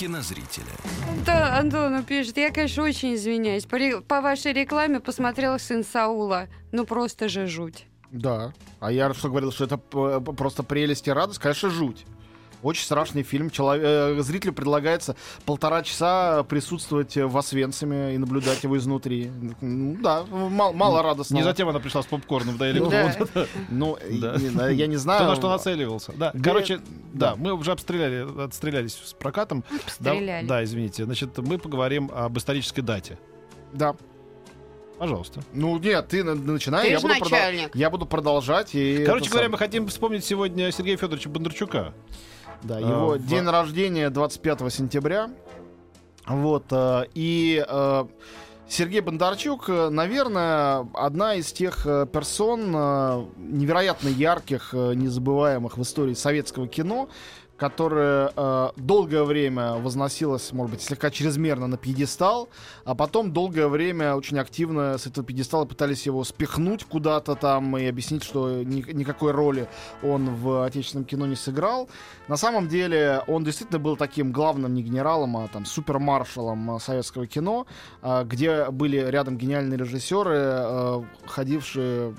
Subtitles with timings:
[0.00, 0.64] кинозрителя.
[1.26, 3.66] Да, Антону пишет, я, конечно, очень извиняюсь.
[3.66, 6.48] По, ре- по вашей рекламе посмотрела сын Саула.
[6.72, 7.84] Ну, просто же жуть.
[8.10, 8.54] Да.
[8.80, 11.38] А я что говорил, что это просто прелесть и радость?
[11.38, 12.06] Конечно, жуть.
[12.62, 13.48] Очень страшный фильм.
[13.50, 19.30] Челов- э, Зрителю предлагается полтора часа присутствовать в Освенциме и наблюдать его изнутри.
[19.60, 21.34] Ну, да, мало, мало радостно.
[21.36, 22.78] Не затем она пришла с попкорном, да, или?
[23.70, 25.28] Ну, и- я не То, знаю.
[25.28, 26.12] на что нацеливался.
[26.16, 26.80] Да, Где- короче,
[27.12, 29.64] да, мы уже обстреляли, отстрелялись с прокатом.
[29.70, 30.46] Да, Постреляли.
[30.46, 31.04] Да, извините.
[31.04, 33.18] Значит, мы поговорим об исторической дате.
[33.72, 33.94] Да.
[34.98, 35.40] Пожалуйста.
[35.54, 37.74] Ну, нет, ты на- начинай, Ты я буду, продол- начальник.
[37.74, 38.74] я буду продолжать.
[38.74, 41.94] И Короче говоря, сам- мы хотим вспомнить сегодня Сергея Федоровича Бондарчука.
[42.62, 45.30] Да, А, его в- день рождения 25 сентября.
[46.26, 48.04] Вот, э, и э,
[48.68, 55.82] Сергей Бондарчук, э, наверное, одна из тех э, персон э, невероятно ярких, э, незабываемых в
[55.82, 57.08] истории советского кино,
[57.60, 62.48] которая э, долгое время возносилась, может быть, слегка чрезмерно на пьедестал,
[62.86, 67.84] а потом долгое время очень активно с этого пьедестала пытались его спихнуть куда-то там и
[67.84, 69.68] объяснить, что ни- никакой роли
[70.02, 71.90] он в отечественном кино не сыграл.
[72.28, 77.26] На самом деле он действительно был таким главным не генералом, а там супермаршалом э, советского
[77.26, 77.66] кино,
[78.00, 82.14] э, где были рядом гениальные режиссеры, э, ходившие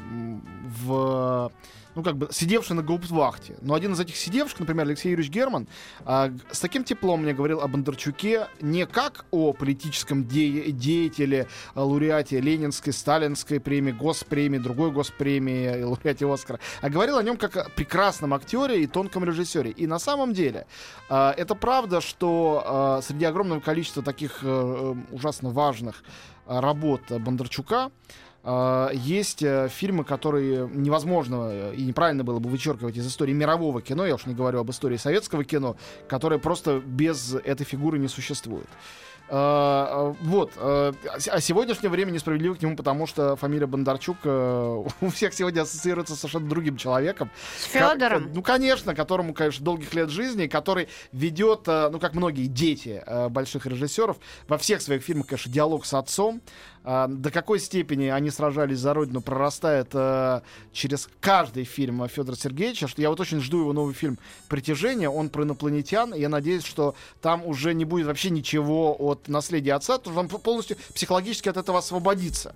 [0.86, 1.52] в
[1.96, 3.56] ну, как бы, сидевший на гауптвахте.
[3.62, 5.68] Но один из этих сидевших, например, Алексей Юрьевич Герман,
[6.06, 11.84] г- с таким теплом мне говорил о Бондарчуке не как о политическом де- деятеле, а,
[11.84, 17.58] лауреате Ленинской, Сталинской премии, Госпремии, другой Госпремии, и лауреате Оскара, а говорил о нем как
[17.58, 19.72] о прекрасном актере и тонком режиссере.
[19.72, 20.68] И на самом деле
[21.10, 26.04] а, это правда, что а, среди огромного количества таких э, э, ужасно важных
[26.46, 27.92] работ э, Бондарчука
[28.44, 34.06] есть э, фильмы, которые невозможно э, и неправильно было бы вычеркивать из истории мирового кино,
[34.06, 35.76] я уж не говорю об истории советского кино,
[36.08, 38.68] которые просто без этой фигуры не существуют.
[39.34, 40.52] А, а, Вот.
[40.58, 45.34] а с- А сегодняшнее время несправедливо к нему, потому что фамилия Бондарчук э, у всех
[45.34, 47.30] сегодня ассоциируется с совершенно другим человеком.
[47.58, 48.32] С Ко- Федором.
[48.34, 53.30] Ну, конечно, которому, конечно, долгих лет жизни, который ведет, э, ну, как многие дети э,
[53.30, 54.18] больших режиссеров,
[54.50, 56.42] во всех своих фильмах, конечно, диалог с отцом.
[56.84, 60.42] А, До какой степени они сражались за родину, прорастает э,
[60.74, 64.18] через каждый фильм Федора Сергеевича, что я вот очень жду его новый фильм
[64.50, 69.28] «Притяжение», он про инопланетян, и я надеюсь, что там уже не будет вообще ничего от
[69.28, 72.56] наследия отца, то он полностью психологически от этого освободится.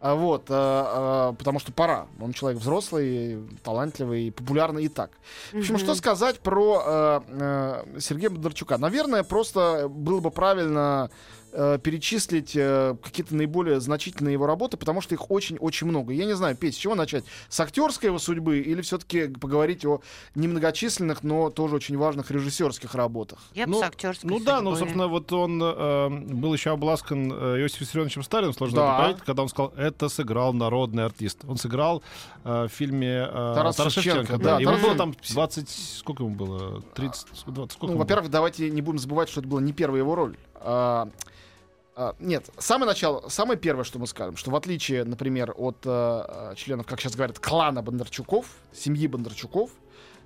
[0.00, 2.06] А, Вот, э, э, потому что пора.
[2.20, 5.10] Он человек взрослый, талантливый, популярный и так.
[5.52, 8.78] В общем, что сказать про э, э, Сергея Бондарчука?
[8.78, 11.10] Наверное, просто было бы правильно
[11.52, 16.12] э, перечислить э, какие-то наиболее значительные его работы, потому что их очень-очень много.
[16.12, 17.24] Я не знаю, Петь, с чего начать?
[17.48, 20.02] С актерской его судьбы или все-таки поговорить о
[20.34, 23.38] немногочисленных, но тоже очень важных режиссерских работах?
[23.54, 24.78] Я бы Ну, с актерской Ну да, ну, судьбой.
[24.78, 28.92] собственно, вот он э, был еще обласкан э, Иосифом Виссарионовичем Сталиным, сложно Да.
[28.94, 31.44] это понять, когда он сказал, это сыграл народный артист.
[31.48, 32.02] Он сыграл
[32.44, 34.44] э, в фильме э, Тарас Тарас Шевченко, Шевченко.
[34.44, 34.60] да, да.
[34.60, 36.82] Ему было там 20, сколько ему было?
[36.94, 40.14] 30, 20, сколько Ну, во-первых, давайте не будем забывать, что это была не первая его
[40.14, 40.36] роль.
[40.56, 41.08] А,
[41.94, 46.52] а, нет, самое начало, самое первое, что мы скажем, что в отличие, например, от э,
[46.56, 49.70] членов, как сейчас говорят, клана Бондарчуков, семьи Бондарчуков,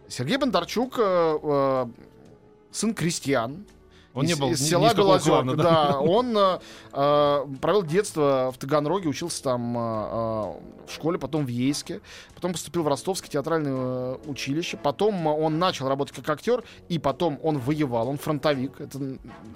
[0.09, 1.87] Сергей Бондарчук э, э,
[2.72, 3.65] сын крестьян,
[4.12, 6.00] Он не был из села Белозерка, клана, да.
[6.00, 6.59] Он э,
[6.93, 12.00] э, провел детство в Таганроге, учился там э, э, в школе, потом в Ейске,
[12.34, 17.38] потом поступил в Ростовское театральное э, училище, потом он начал работать как актер, и потом
[17.43, 18.81] он воевал, он фронтовик.
[18.81, 18.99] Это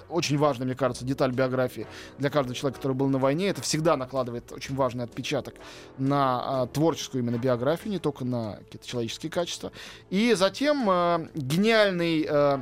[0.09, 1.85] очень важная, мне кажется, деталь биографии
[2.17, 3.49] для каждого человека, который был на войне.
[3.49, 5.55] Это всегда накладывает очень важный отпечаток
[5.97, 9.73] на э, творческую именно биографию, не только на какие-то человеческие качества.
[10.09, 12.59] И затем э, гениальный э,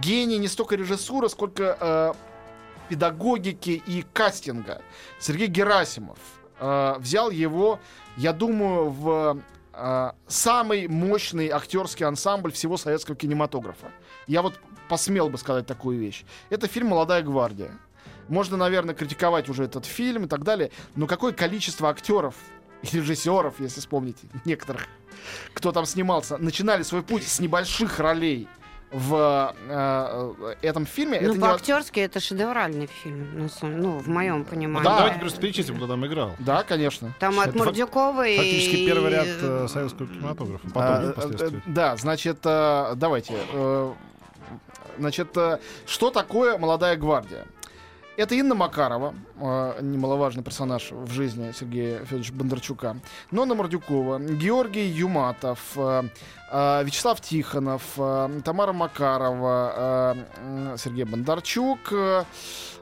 [0.00, 2.12] гений не столько режиссуры, сколько э,
[2.88, 4.82] педагогики и кастинга.
[5.18, 6.18] Сергей Герасимов
[6.60, 7.80] э, взял его,
[8.16, 9.38] я думаю, в
[9.72, 13.90] э, самый мощный актерский ансамбль всего советского кинематографа.
[14.26, 14.58] Я вот
[14.88, 16.24] посмел бы сказать такую вещь.
[16.50, 17.70] Это фильм «Молодая гвардия».
[18.28, 22.34] Можно, наверное, критиковать уже этот фильм и так далее, но какое количество актеров
[22.82, 24.86] и режиссеров, если вспомните, некоторых,
[25.54, 28.46] кто там снимался, начинали свой путь с небольших ролей
[28.90, 31.18] в э, этом фильме.
[31.20, 34.84] Ну, это не- по-актерски это шедевральный фильм, на самом- ну, в моем понимании.
[34.88, 34.96] Да.
[34.98, 36.32] Давайте просто перечислим, кто там играл.
[36.38, 37.14] Да, конечно.
[37.20, 38.36] Там от Мордюкова и...
[38.36, 40.66] Фактически первый ряд э, советского кинематографа.
[40.68, 41.58] Потом, А, ну, э, впоследствии.
[41.58, 43.34] э, Да, значит, э, давайте.
[43.52, 43.92] э,
[44.98, 47.46] Значит, э, что такое молодая гвардия?
[48.18, 52.96] Это Инна Макарова, э, немаловажный персонаж в жизни Сергея Федоровича Бондарчука,
[53.30, 56.02] Нонна Мордюкова, Георгий Юматов, э,
[56.50, 62.24] э, Вячеслав Тихонов, э, Тамара Макарова, э, Сергей Бондарчук, э,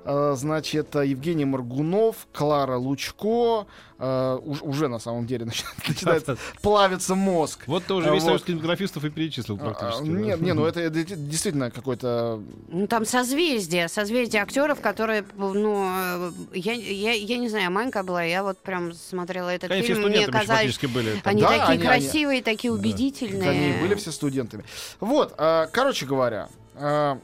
[0.06, 3.66] значит, э, Евгений Моргунов, Клара Лучко,
[3.98, 7.64] э, уж- уже на самом деле начинает, начинает плавиться мозг.
[7.66, 8.28] Вот ты уже весь вот.
[8.28, 10.04] союз кинематографистов и перечислил практически.
[10.04, 10.10] да.
[10.20, 12.40] Нет, не, ну это, это действительно какой-то...
[12.68, 18.22] Ну, там созвездие, созвездие актеров, которые, ну, э, я, я, я не знаю, маленькая была,
[18.22, 21.20] я вот прям смотрела этот Они все фильм, мне фактически были.
[21.24, 22.78] они Да, такие они- они- красивые, такие Да.
[22.78, 23.50] убедительные.
[23.50, 24.64] Они были все студентами.
[25.00, 27.18] Вот, э, короче говоря, э, э, э,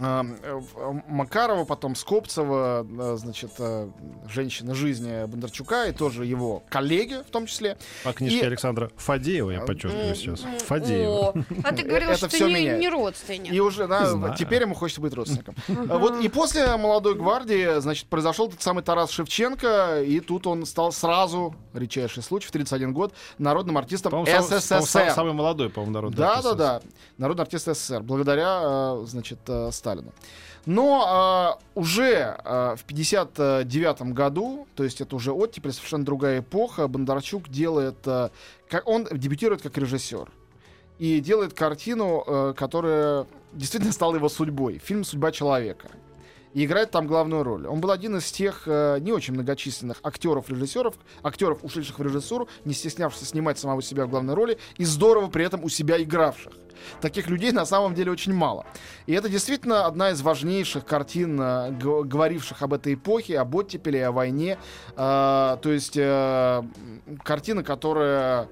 [0.00, 3.88] Макарова, потом Скопцева, э, значит, э,
[4.28, 7.76] женщина жизни Бондарчука и тоже его коллеги в том числе.
[8.04, 10.40] По книжке И- Александра Фадеева, я подчеркиваю сейчас.
[10.66, 11.10] Фадеева.
[11.28, 13.52] О, а ты говорил, Это что ты не, родственник.
[13.52, 14.34] И уже, да, Знаю.
[14.38, 15.54] теперь ему хочется быть родственником.
[15.68, 20.92] Вот, и после «Молодой гвардии», значит, произошел тот самый Тарас Шевченко, и тут он стал
[20.92, 25.10] сразу, редчайший случай, в 31 год, народным артистом СССР.
[25.12, 26.48] самый молодой, по-моему, народный Да, артист.
[26.50, 26.80] да, да.
[27.18, 28.02] Народный артист СССР.
[28.02, 30.12] Благодаря, э, значит, э, Сталину.
[30.66, 36.86] Но э, уже э, в 59 году, то есть это уже оттепель, совершенно другая эпоха,
[36.86, 37.96] Бондарчук делает...
[38.06, 38.28] э,
[38.68, 40.30] как, он дебютирует как режиссер.
[40.98, 44.78] И делает картину, э, которая действительно стала его судьбой.
[44.78, 45.88] Фильм «Судьба человека».
[46.52, 47.66] И играет там главную роль.
[47.66, 52.74] Он был один из тех э, не очень многочисленных актеров-режиссеров, актеров, ушедших в режиссуру, не
[52.74, 56.52] стеснявшихся снимать самого себя в главной роли, и здорово при этом у себя игравших.
[57.00, 58.66] Таких людей на самом деле очень мало.
[59.06, 64.12] И это действительно одна из важнейших картин, э, говоривших об этой эпохе, об оттепели, о
[64.12, 64.58] войне.
[64.96, 66.62] Э, то есть э,
[67.22, 68.48] картина, которая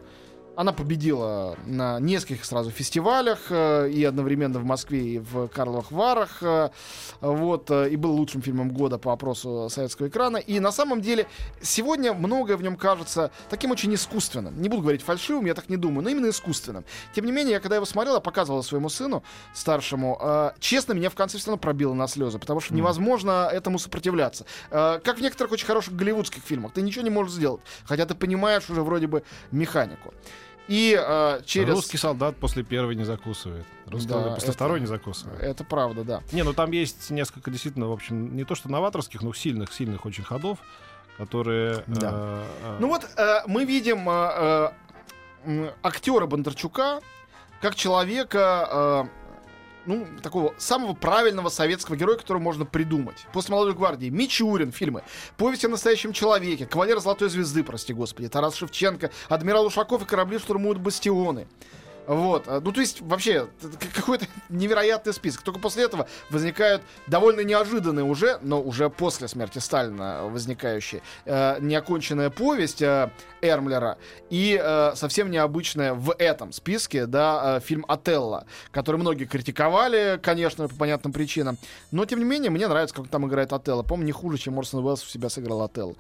[0.58, 6.43] она победила на нескольких сразу фестивалях, э, и одновременно в Москве, и в Карловых Варах.
[6.43, 6.70] э,
[7.20, 10.38] Вот, э, и был лучшим фильмом года по опросу советского экрана.
[10.38, 11.28] И на самом деле
[11.62, 14.60] сегодня многое в нем кажется таким очень искусственным.
[14.60, 16.84] Не буду говорить фальшивым, я так не думаю, но именно искусственным.
[17.14, 19.22] Тем не менее, я когда его смотрел, я показывал своему сыну
[19.55, 24.44] старшему, честно, меня в конце все равно пробило на слезы, потому что невозможно этому сопротивляться.
[24.70, 28.69] Как в некоторых очень хороших голливудских фильмах, ты ничего не можешь сделать, хотя ты понимаешь
[28.70, 29.22] уже вроде бы
[29.52, 30.12] механику.
[30.69, 31.75] И э, через...
[31.75, 33.65] Русский солдат после первой не закусывает.
[33.87, 35.41] Русский Да, солдат после это- второй не закусывает.
[35.41, 36.23] Это правда, да.
[36.32, 40.05] Не, ну там есть несколько действительно, в общем, не то что новаторских, но сильных, сильных
[40.05, 40.59] очень ходов,
[41.17, 41.85] которые...
[41.87, 42.11] Да.
[42.12, 44.70] э, э, Ну вот э, мы видим э,
[45.44, 47.00] э, актера Бондарчука
[47.62, 49.09] как человека, э,
[49.88, 53.26] ну, такого самого правильного советского героя, которого можно придумать.
[53.32, 55.02] После «Молодой гвардии» Мичурин, фильмы,
[55.38, 60.38] «Повесть о настоящем человеке», «Кавалер Золотой звезды», прости господи, Тарас Шевченко, «Адмирал Ушаков» и «Корабли
[60.38, 61.49] штурмуют бастионы».
[62.08, 62.44] Вот.
[62.49, 63.49] а, Ну, то есть, вообще,
[63.94, 65.43] какой-то невероятный список.
[65.43, 72.31] Только после этого возникают довольно неожиданные уже, но уже после смерти Сталина возникающие, э, неоконченная
[72.31, 73.10] повесть э,
[73.43, 73.99] Эрмлера
[74.31, 80.66] и э, совсем необычная в этом списке, да, э, фильм «Отелло», который многие критиковали, конечно,
[80.66, 81.58] по понятным причинам.
[81.90, 83.82] Но, тем не менее, мне нравится, как там играет Отелло.
[83.82, 85.94] По-моему, не хуже, чем Орсон Уэллс у себя сыграл Отелло.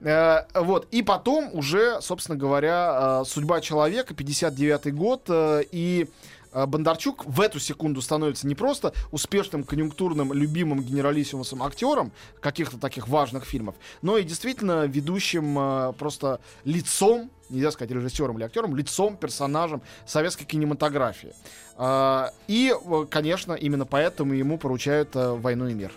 [0.00, 0.88] Э, вот.
[0.90, 6.08] И потом уже, собственно говоря, э, «Судьба человека», 59 год, э, и
[6.52, 13.08] э, Бондарчук в эту секунду становится не просто успешным, конъюнктурным, любимым генералиссимусом актером каких-то таких
[13.08, 19.16] важных фильмов, но и действительно ведущим э, просто лицом, нельзя сказать режиссером или актером, лицом,
[19.16, 21.34] персонажем советской кинематографии.
[22.46, 25.92] И, э, конечно, именно поэтому ему поручают э, «Войну и мир».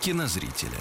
[0.00, 0.80] Кинозрителя.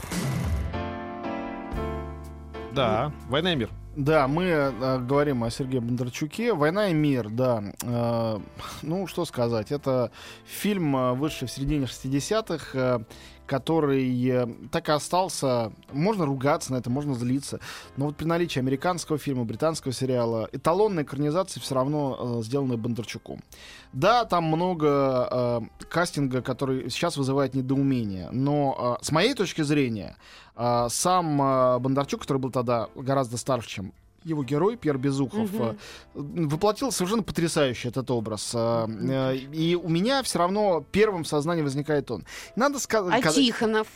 [2.71, 3.69] Да, «Война и мир».
[3.95, 6.53] Да, мы э, говорим о Сергее Бондарчуке.
[6.53, 7.63] «Война и мир», да.
[7.83, 8.39] Э,
[8.83, 9.71] ну, что сказать.
[9.71, 10.11] Это
[10.45, 12.99] фильм, э, вышедший в середине 60-х, э,
[13.49, 15.73] который э, так и остался...
[15.91, 17.59] Можно ругаться на это, можно злиться.
[17.97, 23.41] Но вот при наличии американского фильма, британского сериала, эталонной экранизации все равно э, сделаны Бондарчуком.
[23.91, 28.29] Да, там много э, кастинга, который сейчас вызывает недоумение.
[28.31, 30.15] Но э, с моей точки зрения,
[30.61, 31.37] а, сам
[31.81, 33.88] Бондарчук, который был тогда гораздо старше, чем
[34.23, 35.75] его герой Пьер Безухов э,
[36.13, 38.51] воплотил совершенно потрясающий этот образ.
[38.53, 42.25] Э, э, И у меня все равно первым в сознании возникает он.
[42.55, 43.25] Надо сказать...
[43.25, 43.87] А Тихонов?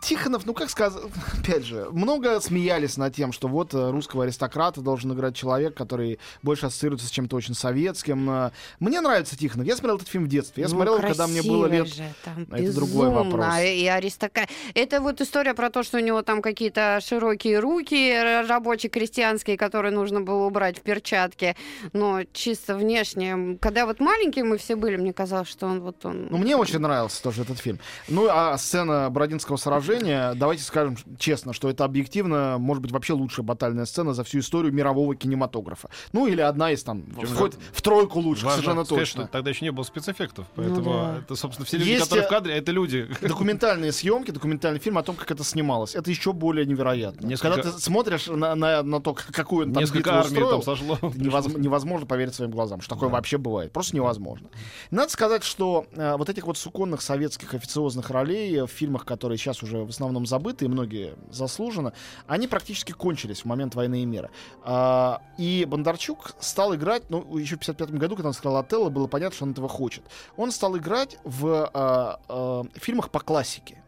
[0.00, 1.02] Тихонов, ну как сказать,
[1.38, 6.18] опять же, много смеялись над тем, что вот э, русского аристократа должен играть человек, который
[6.42, 8.28] больше ассоциируется с чем-то очень советским.
[8.30, 8.50] Э,
[8.80, 9.66] Мне нравится Тихонов.
[9.66, 10.62] Я смотрел этот фильм в детстве.
[10.62, 11.86] Я Ну, смотрел, когда мне было лет...
[11.88, 13.24] же там, Это другой безумно.
[13.24, 13.46] вопрос.
[13.64, 14.48] И аристократ.
[14.74, 19.92] Это вот история про то, что у него там какие-то широкие руки рабочие крестьянские, которые
[19.92, 21.56] нужно было убрать в перчатки.
[21.92, 23.58] Но чисто внешне.
[23.60, 26.28] Когда вот маленькие мы все были, мне казалось, что он вот он...
[26.30, 27.78] Ну, мне очень нравился тоже этот фильм.
[28.08, 33.44] Ну, а сцена Бородинского сражения, давайте скажем честно, что это объективно, может быть, вообще лучшая
[33.44, 35.88] батальная сцена за всю историю мирового кинематографа.
[36.12, 39.22] Ну, или одна из там, входит в тройку лучших, Важно совершенно сказать, точно.
[39.24, 41.18] что тогда еще не было спецэффектов, поэтому да.
[41.18, 43.08] это, собственно, все люди, Есть, которые э, в кадре, это люди.
[43.20, 45.94] Документальные съемки, документальный фильм о том, как это снималось.
[45.94, 47.26] Это еще более невероятно.
[47.26, 50.62] Несколько- Когда ты смотришь на, на, на то, какую он там Несколько армий там устроил,
[50.62, 50.98] сошло.
[51.14, 53.72] невозможно, невозможно поверить своим глазам, что такое вообще бывает.
[53.72, 54.48] Просто невозможно.
[54.90, 59.38] Надо сказать, что э, вот этих вот суконных советских официозных ролей э, в фильмах, которые
[59.38, 61.92] сейчас уже в основном забыты, и многие заслуженно,
[62.26, 64.30] они практически кончились в момент войны и мира.
[64.62, 69.06] А, и Бондарчук стал играть, ну, еще в 55 году, когда он сыграл Отелло, было
[69.06, 70.04] понятно, что он этого хочет.
[70.36, 73.84] Он стал играть в а, а, фильмах по классике.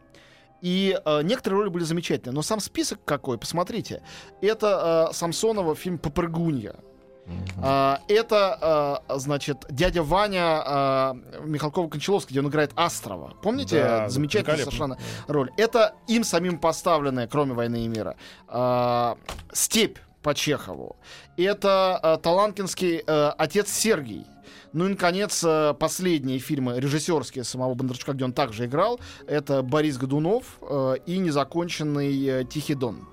[0.62, 2.34] И э, некоторые роли были замечательные.
[2.34, 4.02] Но сам список какой, посмотрите.
[4.40, 6.76] Это э, Самсонова фильм «Попрыгунья».
[7.62, 13.34] А, это, а, значит, дядя Ваня а, Михалкова-Кончаловский, где он играет Астрова.
[13.42, 13.82] Помните?
[13.82, 15.50] Да, Замечательная совершенно роль.
[15.56, 18.16] Это им самим поставленная, кроме «Войны и мира»,
[18.48, 19.16] а,
[19.52, 20.96] «Степь» по Чехову.
[21.36, 24.26] Это а, Таланкинский а, отец Сергий.
[24.72, 25.42] Ну и, наконец,
[25.78, 30.58] последние фильмы режиссерские самого Бондарчука, где он также играл, это Борис Годунов
[31.06, 33.08] и незаконченный э, Тихий Дон.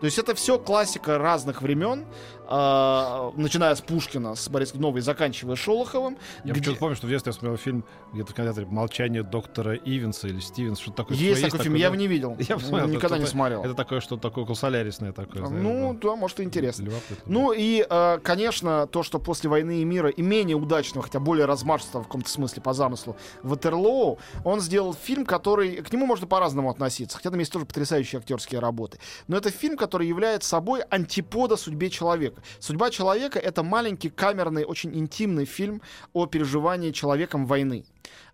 [0.00, 2.04] То есть это все классика разных времен,
[2.48, 6.16] э, начиная с Пушкина, с Годуновым и заканчивая Шолоховым.
[6.44, 9.74] Я где- почему-то помню, что в детстве я смотрел фильм где-то в кинотеатре «Молчание доктора
[9.74, 11.16] Ивенса» или Стивенса, что-то такое.
[11.16, 12.36] Есть такой фильм, я его не видел.
[12.48, 13.62] Я посмотрел, Никогда не смотрел.
[13.64, 15.46] Это такое что-то такое солярисное такое.
[15.46, 16.10] знаешь, Ну, да.
[16.10, 16.84] да, может, и интересно.
[16.84, 17.16] Любопытно.
[17.26, 21.46] Ну и, э, конечно, то, что после войны и мира и менее удачного, хотя более
[21.46, 25.82] размашистого в каком-то смысле по замыслу Ватерлоу, он сделал фильм, который...
[25.82, 28.98] К нему можно по-разному относиться, хотя там есть тоже потрясающие актерские работы.
[29.28, 32.35] Но это фильм, который является собой антипода судьбе человека.
[32.58, 37.84] «Судьба человека»— это маленький, камерный, очень интимный фильм о переживании человеком войны.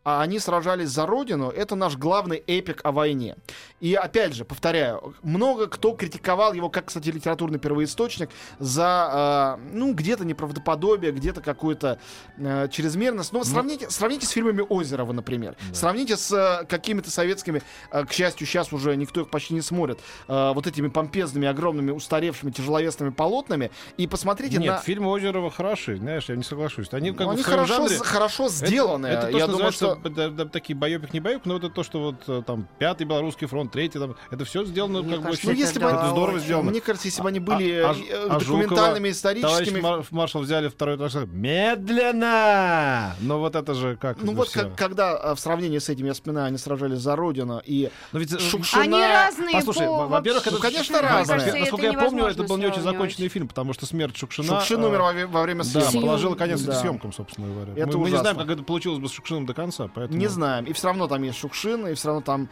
[0.04, 3.36] А они сражались за родину, это наш главный эпик о войне.
[3.78, 9.94] И опять же, повторяю, много кто критиковал его, как, кстати, литературный первоисточник, за, э, ну,
[9.94, 12.00] где-то неправдоподобие, где-то какую-то
[12.36, 13.32] э, чрезмерность.
[13.32, 15.54] Но сравните, сравните с фильмами Озерова, например.
[15.72, 17.62] Сравните с э, какими-то советскими,
[17.92, 21.92] э, к счастью, сейчас уже никто их почти не смотрит, э, вот этими помпезными, огромными,
[21.92, 24.78] устаревшими, тяжеловесными полотнами, и посмотрите Нет, на...
[24.78, 26.88] фильмы Озерова хороши, знаешь, я не соглашусь.
[26.92, 29.06] Они как Ну, бы они хорошо, жанре- хорошо сделаны.
[29.06, 30.10] Это, это то, Я что думаю, называется что...
[30.10, 33.46] да, да, такие боепик, не боепик, но это то, что вот э, там пятый белорусский
[33.46, 36.36] фронт, третий там, это все сделано Мне как кажется, бы Ну, если бы это здорово
[36.36, 36.44] очень.
[36.44, 36.70] сделано.
[36.70, 39.80] Мне кажется, если бы они А- были а- э, а документальными, Жукова, историческими...
[39.80, 43.14] Товарищ Мар- маршал взяли второй этаж, медленно.
[43.20, 46.12] Но вот это же как Ну вот как- когда э, в сравнении с этим я
[46.12, 48.82] вспоминаю, они сражались за родину и Но ведь, Шукшина...
[48.82, 49.92] Они разные Послушай, по...
[49.92, 51.54] во- во-первых, это Ну, конечно, разные.
[51.60, 54.60] Насколько я помню, это был не очень законченный фильм, потому что смерть Шукшина...
[54.60, 56.06] Шукшин умер во, время Да, съемок.
[56.06, 56.74] положила конец Да.
[56.74, 57.72] съемкам, собственно говоря.
[57.76, 60.18] Это мы, не знаем, как это получилось бы с Шукшиным до конца, поэтому...
[60.18, 60.64] Не знаем.
[60.64, 62.48] И все равно там есть Шукшин, и все равно там...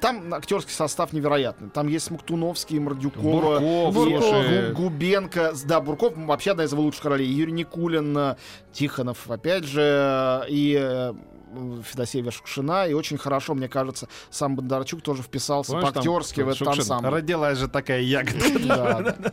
[0.00, 1.70] Там актерский состав невероятный.
[1.70, 5.52] Там есть Смоктуновский, Мордюкова, Бурков, э, Губенко.
[5.66, 7.26] Да, Бурков вообще одна из его лучших ролей.
[7.26, 8.36] Юрий Никулин, э,
[8.72, 11.12] Тихонов, опять же, э, и
[11.52, 12.86] э, Федосеева Шукшина.
[12.88, 17.08] И очень хорошо, мне кажется, сам Бондарчук тоже вписался по-актерски в этот ансамбль.
[17.10, 18.40] Родилась же такая ягодка.
[18.70, 19.32] Да, да.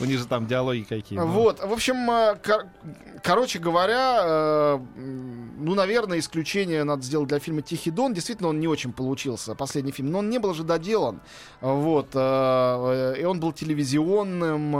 [0.00, 1.18] У них же там диалоги какие.
[1.18, 1.26] ну.
[1.26, 2.66] Вот, в общем, э, кор-
[3.22, 8.14] короче говоря, э, ну, наверное, исключение надо сделать для фильма «Тихий дон».
[8.14, 11.20] Действительно, он не очень получился, последний фильм, но он не был же доделан.
[11.60, 14.74] Вот, э, и он был телевизионным,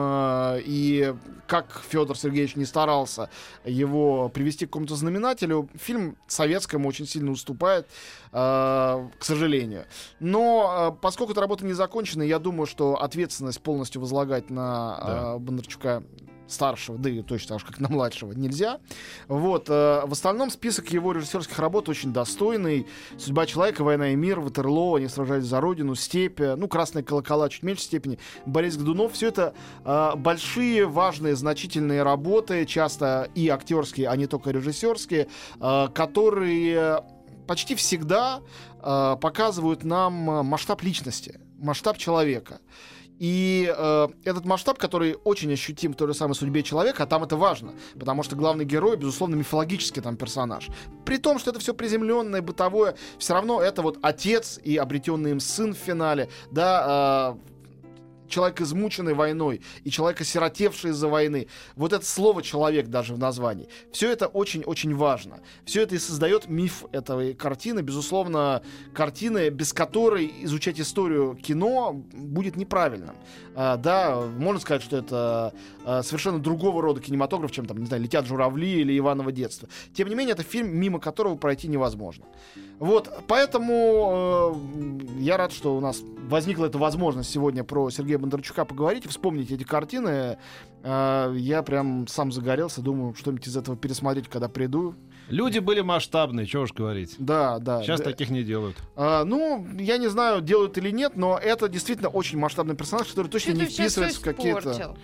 [0.64, 1.14] и
[1.46, 3.28] как Федор Сергеевич не старался
[3.64, 6.16] его привести к какому-то знаменателю, фильм
[6.52, 7.86] советскому очень сильно уступает,
[8.32, 9.84] э, к сожалению.
[10.20, 15.34] Но э, поскольку эта работа не закончена, я думаю, что ответственность полностью возлагать на Да.
[15.34, 16.02] э, Бондарчука
[16.52, 18.78] старшего, да и точно так же, как на младшего, нельзя.
[19.28, 19.68] Вот.
[19.68, 22.86] э, В остальном список его режиссерских работ очень достойный.
[23.18, 27.48] «Судьба человека», «Война и мир», «Ватерлоо», «Они сражались за родину», «Степь», э, ну, «Красные колокола»
[27.48, 29.12] чуть меньшей степени, Борис Годунов.
[29.12, 29.54] Все это
[29.84, 35.28] э, большие, важные, значительные работы, часто и актерские, а не только режиссерские,
[35.60, 37.04] э, которые
[37.46, 38.40] почти всегда
[38.80, 40.12] э, показывают нам
[40.46, 42.60] масштаб личности, масштаб человека.
[43.18, 47.22] И э, этот масштаб, который очень ощутим в той же самой судьбе человека, а там
[47.22, 50.68] это важно, потому что главный герой, безусловно, мифологический там персонаж.
[51.04, 55.40] При том, что это все приземленное, бытовое, все равно это вот отец и обретенный им
[55.40, 57.51] сын в финале, да, э,
[58.32, 61.46] человек, измученный войной, и человек, осиротевший из-за войны.
[61.76, 63.68] Вот это слово «человек» даже в названии.
[63.92, 65.40] Все это очень-очень важно.
[65.64, 67.80] Все это и создает миф этой картины.
[67.80, 68.62] Безусловно,
[68.94, 73.14] картины, без которой изучать историю кино будет неправильным.
[73.54, 78.02] А, да, можно сказать, что это а, совершенно другого рода кинематограф, чем там, не знаю,
[78.02, 79.68] «Летят журавли» или «Иваново детство».
[79.92, 82.24] Тем не менее, это фильм, мимо которого пройти невозможно.
[82.82, 84.58] Вот, поэтому
[85.16, 89.08] э, я рад, что у нас возникла эта возможность сегодня про Сергея Бондарчука поговорить и
[89.08, 90.36] вспомнить эти картины.
[90.82, 94.96] Э, я прям сам загорелся, думаю, что-нибудь из этого пересмотреть, когда приду.
[95.28, 97.14] Люди были масштабные, чего уж говорить.
[97.20, 97.84] Да, да.
[97.84, 98.06] Сейчас да.
[98.06, 98.76] таких не делают.
[98.96, 103.28] А, ну, я не знаю, делают или нет, но это действительно очень масштабный персонаж, который
[103.28, 104.96] точно Что не вписывается в какие-то...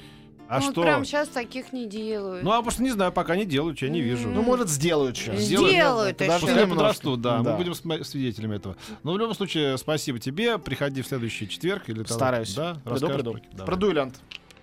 [0.49, 0.81] А Ну, что?
[0.83, 2.43] Прям сейчас таких не делают.
[2.43, 4.31] Ну, а просто не знаю, пока не делают, я не вижу.
[4.31, 5.39] Ну, может, сделают сейчас.
[5.41, 5.73] Сделают.
[5.73, 6.39] Сделают еще.
[6.41, 7.51] Пускай подрастут, да, Да.
[7.53, 7.75] мы будем
[8.05, 8.77] свидетелями этого.
[9.03, 10.57] Но в любом случае, спасибо тебе.
[10.59, 12.55] Приходи в следующий четверг или там- Стараюсь.
[12.55, 13.33] Да, Приду, приду.
[13.57, 13.65] про-.
[13.67, 14.15] Про дуэлянт.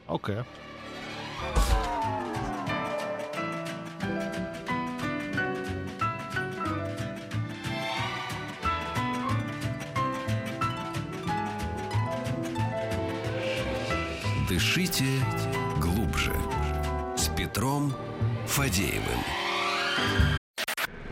[0.07, 0.37] Окей.
[14.49, 15.51] Дышите глубже.
[15.51, 15.54] С
[17.55, 17.93] Петром
[18.47, 19.21] Фадеевым.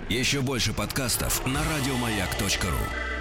[0.09, 3.12] Еще больше подкастов на радиомаяк.ру.